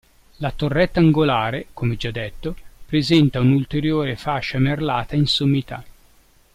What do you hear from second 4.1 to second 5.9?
fascia merlata in sommità.